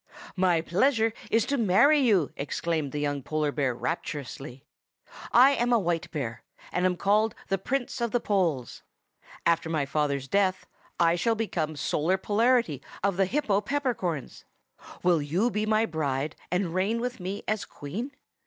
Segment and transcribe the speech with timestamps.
[0.35, 4.65] "My pleasure is to marry you!" exclaimed the young bear rapturously.
[5.31, 8.81] "I am a white bear, and am called the Prince of the Poles.
[9.45, 10.65] After my father's death
[10.99, 14.43] I shall become Solar Polarity of the Hypopeppercorns.
[15.03, 18.09] Will you be my bride, and reign with me as queen?